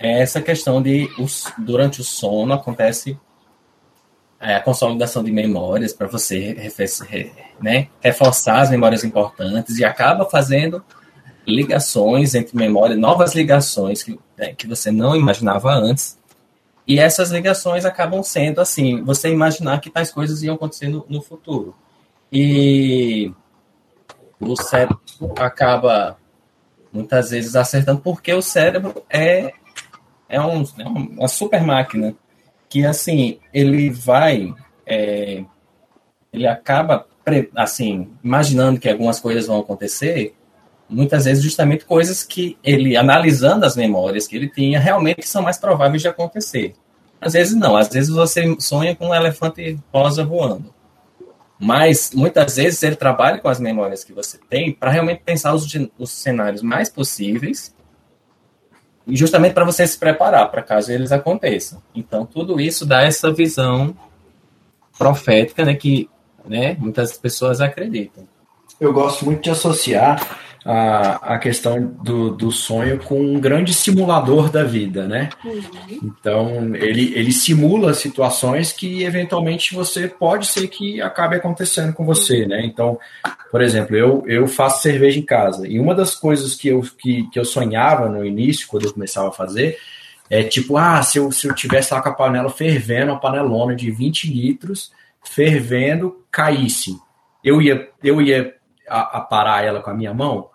[0.01, 3.17] é essa questão de os, durante o sono acontece
[4.39, 6.55] é, a consolidação de memórias para você
[7.61, 10.83] né, reforçar as memórias importantes e acaba fazendo
[11.47, 16.19] ligações entre memórias, novas ligações que, né, que você não imaginava antes.
[16.87, 21.21] E essas ligações acabam sendo assim, você imaginar que tais coisas iam acontecer no, no
[21.21, 21.75] futuro.
[22.31, 23.31] E
[24.39, 24.99] o cérebro
[25.37, 26.17] acaba
[26.91, 29.53] muitas vezes acertando, porque o cérebro é,
[30.31, 32.15] é, um, é uma super máquina
[32.69, 34.53] que assim ele vai
[34.85, 35.43] é,
[36.31, 37.05] ele acaba
[37.55, 40.33] assim imaginando que algumas coisas vão acontecer
[40.89, 45.57] muitas vezes justamente coisas que ele analisando as memórias que ele tinha realmente são mais
[45.57, 46.73] prováveis de acontecer.
[47.19, 50.73] Às vezes não às vezes você sonha com um elefante rosa voando.
[51.59, 55.67] Mas muitas vezes ele trabalha com as memórias que você tem para realmente pensar os,
[55.99, 57.73] os cenários mais possíveis
[59.07, 61.81] justamente para você se preparar para caso eles aconteçam.
[61.93, 63.95] Então, tudo isso dá essa visão
[64.97, 66.09] profética, né, que
[66.45, 68.27] né, muitas pessoas acreditam.
[68.79, 74.49] Eu gosto muito de associar a, a questão do, do sonho com um grande simulador
[74.49, 75.29] da vida, né?
[75.43, 75.61] Uhum.
[76.03, 82.45] Então, ele, ele simula situações que eventualmente você pode ser que acabe acontecendo com você,
[82.45, 82.63] né?
[82.63, 82.99] Então,
[83.49, 87.27] por exemplo, eu, eu faço cerveja em casa e uma das coisas que eu, que,
[87.31, 89.77] que eu sonhava no início, quando eu começava a fazer,
[90.29, 93.75] é tipo, ah, se eu, se eu tivesse lá com a panela fervendo, uma panelona
[93.75, 94.91] de 20 litros,
[95.23, 96.95] fervendo, caísse.
[97.43, 98.55] Eu ia, eu ia
[98.87, 100.50] a, a parar ela com a minha mão?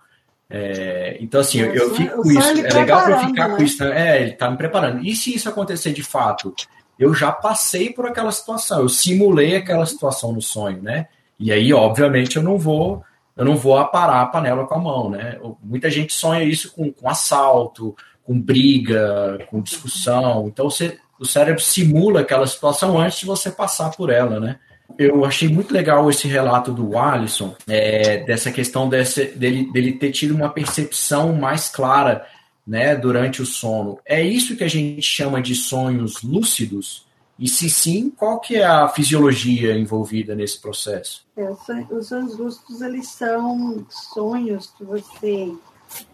[0.48, 2.40] É, então, assim, eu, eu fico com isso.
[2.40, 3.56] É legal para eu ficar né?
[3.56, 3.84] com isso.
[3.84, 4.18] Né?
[4.18, 5.04] É, ele tá me preparando.
[5.04, 6.54] E se isso acontecer de fato?
[6.98, 11.08] Eu já passei por aquela situação, eu simulei aquela situação no sonho, né?
[11.38, 13.04] E aí, obviamente, eu não vou,
[13.36, 15.38] eu não vou aparar a panela com a mão, né?
[15.62, 20.48] Muita gente sonha isso com, com assalto, com briga, com discussão.
[20.48, 24.58] Então, você, o cérebro simula aquela situação antes de você passar por ela, né?
[24.98, 30.10] Eu achei muito legal esse relato do Alisson, é, dessa questão desse, dele, dele ter
[30.10, 32.26] tido uma percepção mais clara
[32.66, 33.98] né, durante o sono.
[34.04, 37.06] É isso que a gente chama de sonhos lúcidos?
[37.38, 41.26] E se sim, qual que é a fisiologia envolvida nesse processo?
[41.36, 45.52] É, os sonhos lúcidos, eles são sonhos que você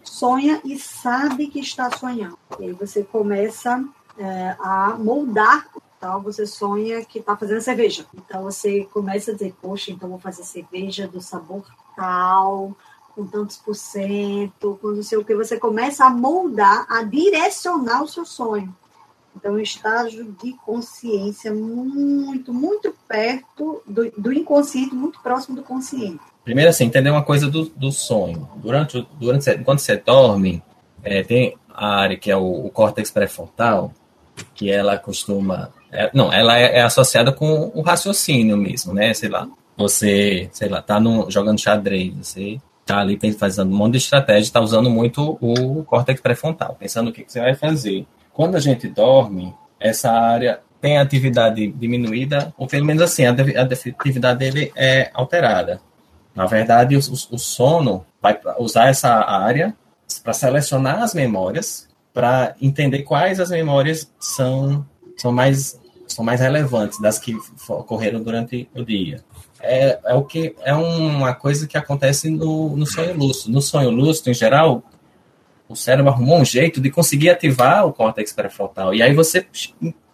[0.03, 2.37] sonha e sabe que está sonhando.
[2.59, 3.83] E aí você começa
[4.17, 5.67] é, a moldar
[6.21, 8.05] você sonha que está fazendo cerveja.
[8.15, 11.63] Então você começa a dizer, poxa, então vou fazer cerveja do sabor
[11.95, 12.75] tal,
[13.15, 15.35] com tantos por cento, com não sei o que.
[15.35, 18.75] Você começa a moldar, a direcionar o seu sonho.
[19.35, 26.19] Então, um estágio de consciência muito, muito perto do, do inconsciente, muito próximo do consciente.
[26.43, 28.47] Primeiro, assim, entender uma coisa do, do sonho.
[28.57, 30.63] Durante, durante quando você dorme,
[31.01, 33.91] é, tem a área que é o, o córtex pré-frontal,
[34.53, 39.13] que ela costuma é, não, ela é, é, associada com o raciocínio mesmo, né?
[39.13, 43.93] Sei lá, você, sei lá, tá no, jogando xadrez, você tá ali fazendo um monte
[43.93, 48.07] de estratégia, está usando muito o córtex pré-frontal, pensando o que, que você vai fazer.
[48.33, 53.61] Quando a gente dorme, essa área tem atividade diminuída, ou pelo menos assim, a, a
[53.61, 55.79] atividade dele é alterada.
[56.35, 59.75] Na verdade, o, o sono vai usar essa área
[60.23, 64.85] para selecionar as memórias, para entender quais as memórias são,
[65.17, 67.35] são mais são mais relevantes das que
[67.67, 69.23] ocorreram durante o dia.
[69.59, 73.51] É, é o que é uma coisa que acontece no, no sonho lúcido.
[73.51, 74.83] No sonho lúcido, em geral,
[75.67, 78.93] o cérebro arrumou um jeito de conseguir ativar o córtex pré-frontal.
[78.93, 79.47] E aí você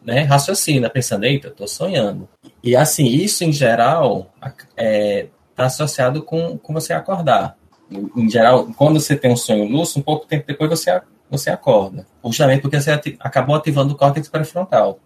[0.04, 2.28] né, raciocina, pensando, eita, eu estou sonhando.
[2.64, 4.32] E assim, isso em geral
[4.78, 7.58] é, tá associado com, com você acordar.
[7.92, 11.50] Em, em, geral, quando você tem um sonho lúcido, um pouco tempo depois você, você
[11.50, 12.08] acorda.
[12.24, 15.00] Justamente porque você ati acabou ativando o córtex pré-frontal.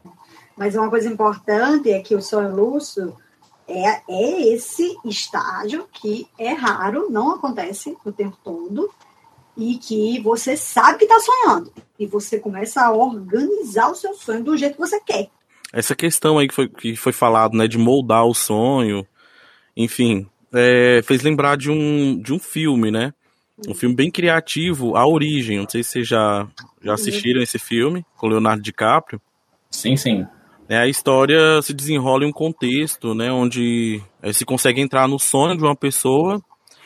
[0.57, 3.15] Mas uma coisa importante é que o sonho lúcido
[3.67, 8.89] é, é esse estágio que é raro, não acontece o tempo todo,
[9.57, 11.71] e que você sabe que está sonhando.
[11.99, 15.29] E você começa a organizar o seu sonho do jeito que você quer.
[15.71, 19.05] Essa questão aí que foi, que foi falado, né, de moldar o sonho,
[19.75, 23.13] enfim, é, fez lembrar de um, de um filme, né?
[23.67, 25.59] Um filme bem criativo, A Origem.
[25.59, 26.47] Não sei se vocês já,
[26.81, 29.21] já assistiram esse filme, com Leonardo DiCaprio.
[29.69, 30.25] Sim, sim.
[30.67, 35.19] É, a história se desenrola em um contexto, né, onde é, se consegue entrar no
[35.19, 36.41] sonho de uma pessoa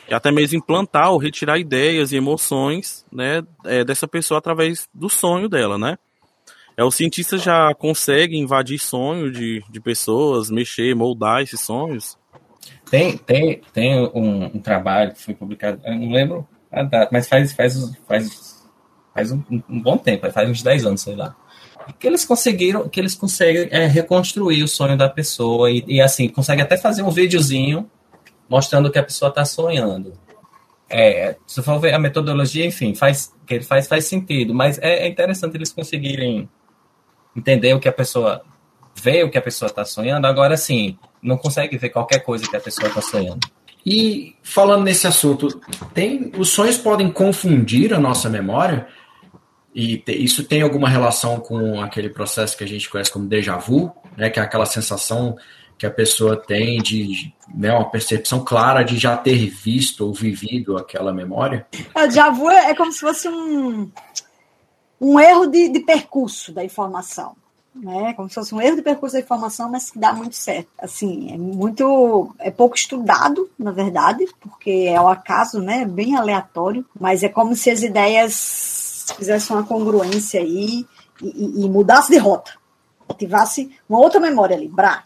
[0.08, 5.08] e até mesmo implantar ou retirar ideias e emoções né, é, dessa pessoa através do
[5.08, 5.96] sonho dela, né?
[6.76, 12.16] É, o cientista já consegue invadir sonho de, de pessoas, mexer, moldar esses sonhos?
[12.90, 17.28] Tem, tem, tem um, um trabalho que foi publicado, eu não lembro a data, mas
[17.28, 18.66] faz, faz, faz,
[19.14, 21.34] faz um, um, bom tempo, faz uns 10 anos, sei lá.
[21.98, 26.28] Que eles conseguiram, que eles conseguem é, reconstruir o sonho da pessoa e, e assim,
[26.28, 27.90] consegue até fazer um videozinho
[28.48, 30.12] mostrando o que a pessoa está sonhando.
[30.90, 35.06] É, se for ver a metodologia, enfim, faz, que ele faz faz sentido, mas é,
[35.06, 36.48] é interessante eles conseguirem
[37.36, 38.42] entender o que a pessoa
[38.94, 40.26] vê, o que a pessoa está sonhando.
[40.26, 43.46] Agora, sim, não consegue ver qualquer coisa que a pessoa está sonhando.
[43.90, 45.48] E falando nesse assunto,
[45.94, 48.86] tem os sonhos podem confundir a nossa memória?
[49.74, 53.56] E te, isso tem alguma relação com aquele processo que a gente conhece como déjà
[53.56, 55.38] vu, né, que é aquela sensação
[55.78, 60.76] que a pessoa tem de né, uma percepção clara de já ter visto ou vivido
[60.76, 61.66] aquela memória?
[61.96, 63.90] O déjà vu é como se fosse um,
[65.00, 67.34] um erro de, de percurso da informação.
[67.80, 68.12] Né?
[68.14, 70.68] Como se fosse um erro de percurso da informação, mas que dá muito certo.
[70.78, 72.34] Assim, é muito.
[72.38, 75.84] É pouco estudado, na verdade, porque é o acaso, né?
[75.84, 80.86] Bem aleatório, mas é como se as ideias fizessem uma congruência aí
[81.22, 82.52] e, e, e mudasse de rota.
[83.08, 85.04] Ativasse uma outra memória ali, brá,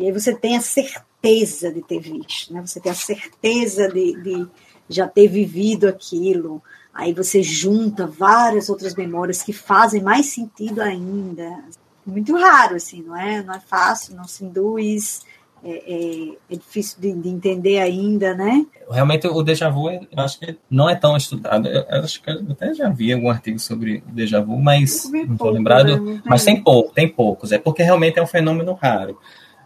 [0.00, 2.62] e aí você tem a certeza de ter visto, né?
[2.66, 4.48] Você tem a certeza de, de
[4.88, 6.62] já ter vivido aquilo.
[6.92, 11.62] Aí você junta várias outras memórias que fazem mais sentido ainda.
[12.04, 13.42] Muito raro, assim, não é?
[13.42, 15.22] Não é fácil, não se induz.
[15.62, 18.64] É, é, é difícil de, de, entender ainda, né?
[18.90, 21.68] Realmente o déjà vu, eu acho que não é tão estudado.
[21.68, 25.10] Eu, eu acho que eu até já vi algum artigo sobre o déjà vu, mas
[25.12, 26.00] não estou lembrado.
[26.00, 26.22] Né?
[26.24, 27.52] Mas tem pouco, tem poucos.
[27.52, 29.18] É porque realmente é um fenômeno raro.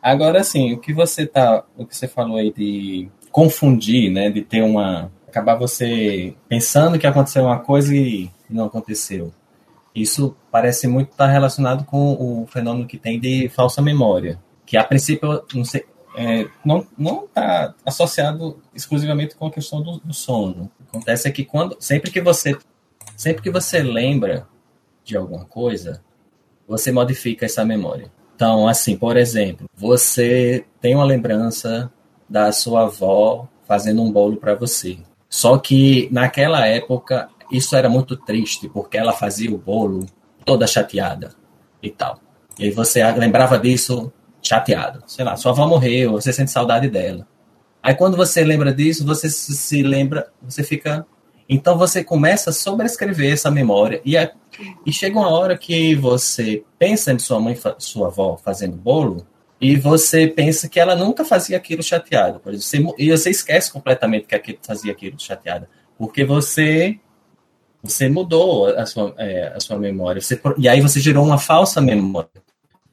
[0.02, 4.42] Agora, sim, o que você tá, o que você falou aí de confundir, né, de
[4.42, 9.32] ter uma, acabar você pensando que aconteceu uma coisa e não aconteceu.
[9.94, 14.76] Isso parece muito estar tá relacionado com o fenômeno que tem de falsa memória, que
[14.76, 15.84] a princípio não sei,
[16.16, 20.70] é, não está associado exclusivamente com a questão do, do sono.
[20.88, 22.58] Acontece é que quando sempre que você
[23.16, 24.48] sempre que você lembra
[25.04, 26.02] de alguma coisa,
[26.66, 28.10] você modifica essa memória.
[28.34, 31.92] Então, assim, por exemplo, você tem uma lembrança
[32.28, 34.98] da sua avó fazendo um bolo para você.
[35.28, 40.06] Só que naquela época isso era muito triste, porque ela fazia o bolo
[40.44, 41.30] toda chateada
[41.82, 42.20] e tal.
[42.58, 45.02] E você lembrava disso chateado.
[45.06, 47.26] Sei lá, sua avó morreu, você sente saudade dela.
[47.82, 51.06] Aí quando você lembra disso, você se lembra, você fica.
[51.48, 54.00] Então você começa a sobrescrever essa memória.
[54.04, 54.32] E é
[54.86, 59.26] e chega uma hora que você pensa em sua mãe, sua avó fazendo bolo,
[59.60, 62.38] e você pensa que ela nunca fazia aquilo chateado.
[62.38, 65.68] Por exemplo, você, e você esquece completamente que aquilo fazia aquilo chateada.
[65.96, 66.98] Porque você
[67.84, 70.20] você mudou a sua, é, a sua memória.
[70.20, 72.30] Você, e aí você gerou uma falsa memória.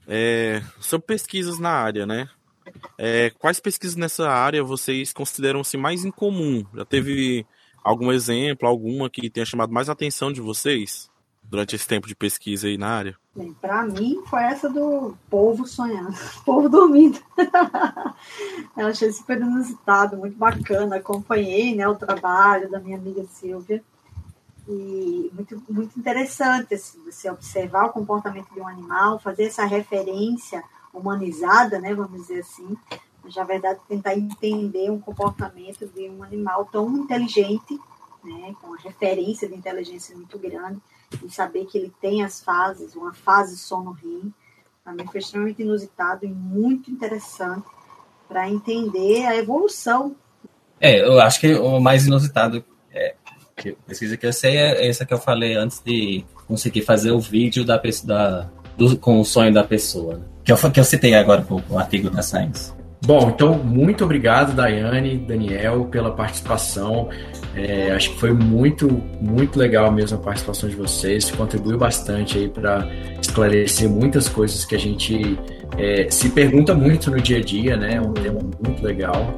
[0.08, 2.28] É, sobre pesquisas na área, né?
[2.98, 6.66] É, quais pesquisas nessa área vocês consideram assim, mais incomum?
[6.76, 7.46] Já teve
[7.84, 11.10] algum exemplo, alguma que tenha chamado mais atenção de vocês?
[11.52, 13.18] durante esse tempo de pesquisa aí na área?
[13.60, 17.20] Para mim foi essa do povo sonhando, povo dormindo.
[18.78, 20.96] Eu achei super inusitado, muito bacana.
[20.96, 23.84] Acompanhei né, o trabalho da minha amiga Silvia.
[24.68, 30.64] E muito, muito interessante assim, você observar o comportamento de um animal, fazer essa referência
[30.94, 32.78] humanizada, né, vamos dizer assim,
[33.24, 37.80] mas na verdade tentar entender um comportamento de um animal tão inteligente,
[38.24, 40.80] né, com uma referência de inteligência muito grande,
[41.24, 44.34] e saber que ele tem as fases, uma fase sono-REM,
[44.84, 47.68] também foi extremamente inusitado e muito interessante
[48.28, 50.16] para entender a evolução.
[50.80, 52.64] É, eu acho que o mais inusitado é
[53.62, 57.20] que pesquisa que eu sei é essa que eu falei antes de conseguir fazer o
[57.20, 60.24] vídeo da, da do, com o sonho da pessoa, né?
[60.44, 62.74] que, eu, que eu citei agora o artigo da Science.
[63.04, 67.10] Bom, então muito obrigado, Daiane, Daniel, pela participação.
[67.56, 68.88] É, acho que foi muito,
[69.20, 71.30] muito legal mesmo a participação de vocês.
[71.32, 72.88] Contribuiu bastante aí para
[73.20, 75.38] esclarecer muitas coisas que a gente
[75.80, 77.96] é, se pergunta muito no dia a dia, né?
[77.96, 79.34] É um tema muito legal.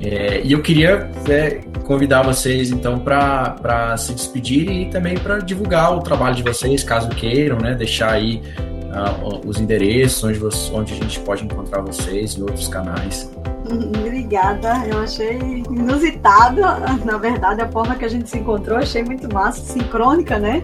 [0.00, 5.96] É, e eu queria é, convidar vocês então para se despedir e também para divulgar
[5.96, 7.74] o trabalho de vocês, caso queiram, né?
[7.74, 8.42] Deixar aí
[8.88, 13.30] uh, os endereços onde, você, onde a gente pode encontrar vocês em outros canais.
[13.68, 16.60] Obrigada, eu achei inusitado,
[17.04, 20.62] na verdade, a forma que a gente se encontrou, achei muito massa, sincrônica, né?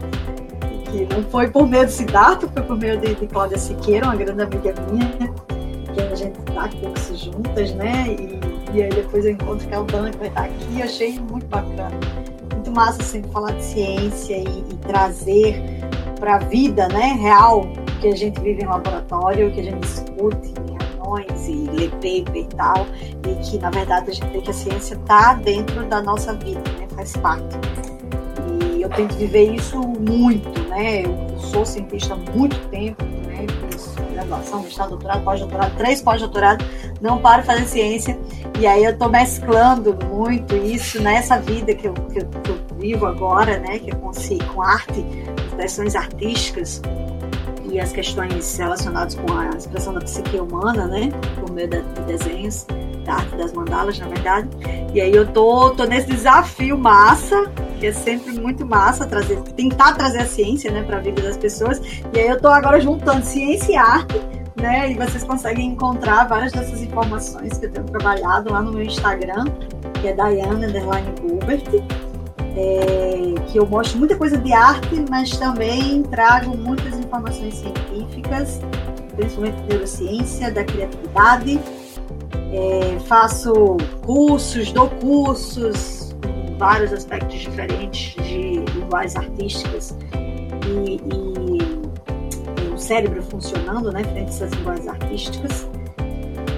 [0.91, 4.16] Que não foi por meio do Siddhartha, foi por meio de, de Cláudia Siqueira, uma
[4.16, 5.35] grande amiga minha,
[5.93, 8.07] que a gente dá cursos juntas, né?
[8.09, 10.83] E E aí depois eu encontro que Dan que vai estar aqui.
[10.83, 11.93] Achei muito bacana.
[12.53, 15.62] Muito massa sempre falar de ciência e, e trazer
[16.18, 17.66] para a vida né, real
[18.01, 22.37] que a gente vive em laboratório, que a gente discute em reuniões e lê paper
[22.37, 22.87] e tal,
[23.29, 26.61] e que na verdade a gente vê que a ciência está dentro da nossa vida,
[26.79, 27.57] né, faz parte.
[28.85, 31.07] Eu tento viver isso muito, né?
[31.07, 33.47] Eu sou cientista há muito tempo, né?
[33.70, 36.66] Fiz graduação, mestrado, doutorado, pós-doutorado, três pós-doutorados,
[37.01, 38.18] não paro de fazer ciência.
[38.61, 42.59] E aí eu estou mesclando muito isso nessa vida que eu, que eu, que eu
[42.78, 43.78] vivo agora, né?
[43.78, 44.12] Que é com,
[44.53, 45.03] com arte,
[45.47, 46.82] expressões artísticas
[47.72, 51.11] e as questões relacionadas com a expressão da psique humana, né?
[51.41, 52.66] Por meio de desenhos,
[53.05, 54.48] da arte das mandalas, na verdade.
[54.92, 59.92] E aí eu tô, tô nesse desafio massa, que é sempre muito massa trazer, tentar
[59.94, 61.80] trazer a ciência, né, para a vida das pessoas.
[62.12, 64.20] E aí eu tô agora juntando ciência e arte
[64.57, 64.92] né?
[64.92, 69.44] E vocês conseguem encontrar várias dessas informações que eu tenho trabalhado lá no meu Instagram,
[70.00, 71.84] que é Diana Gilbert
[72.57, 78.61] é, que eu mostro muita coisa de arte, mas também trago muitas informações científicas,
[79.16, 81.61] principalmente de neurociência, da criatividade.
[82.53, 86.05] É, faço cursos, dou cursos
[86.59, 89.97] vários aspectos diferentes de linguagens artísticas
[90.66, 95.68] e, e o cérebro funcionando, né, frente a essas linguagens artísticas.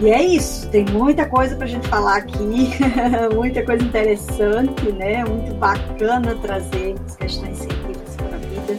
[0.01, 2.70] E é isso, tem muita coisa para a gente falar aqui,
[3.35, 5.24] muita coisa interessante, né?
[5.24, 8.79] Muito bacana trazer as questões científicas para a vida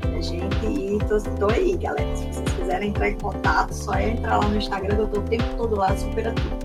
[0.00, 0.66] da gente.
[0.66, 0.98] E
[1.38, 2.16] tô, aí, galera.
[2.16, 5.22] Se vocês quiserem entrar em contato, só é entrar lá no Instagram, eu tô o
[5.24, 6.56] tempo todo lá, super ativo.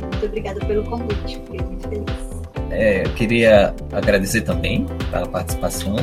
[0.00, 2.42] Muito obrigada pelo convite, fiquei muito feliz.
[2.70, 5.96] É, eu queria agradecer também pela participação,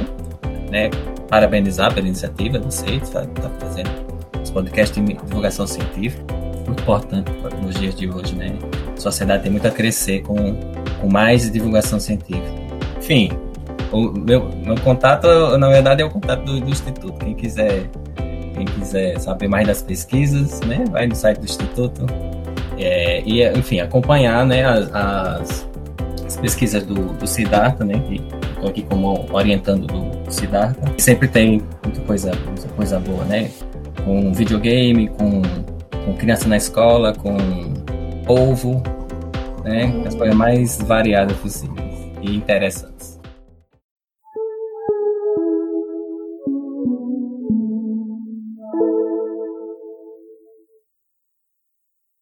[0.69, 0.89] né?
[1.29, 3.89] Parabenizar pela iniciativa, não sei, está tá fazendo
[4.41, 7.31] esse podcast de divulgação científica muito importante
[7.61, 8.53] nos dias de hoje, né?
[8.95, 10.35] A sociedade tem muito a crescer com,
[11.01, 12.59] com mais divulgação científica.
[12.97, 13.31] Enfim,
[13.91, 17.13] o meu, meu contato, na verdade, é o contato do, do Instituto.
[17.13, 17.89] Quem quiser,
[18.60, 20.84] quem quiser saber mais das pesquisas, né?
[20.91, 22.05] Vai no site do Instituto.
[22.78, 25.70] É, e, enfim, acompanhar né, as, as,
[26.26, 28.01] as pesquisas do, do Siddhartha, né?
[28.07, 28.22] Que
[28.53, 30.93] estou aqui como orientando do Siddhartha.
[30.97, 33.49] Sempre tem muita coisa, muita coisa boa, né?
[34.05, 35.41] Com videogame, com
[36.10, 37.38] com criança na escola, com
[38.26, 38.82] polvo,
[39.64, 40.03] né?
[40.05, 42.99] As coisas mais variadas possíveis e interessantes.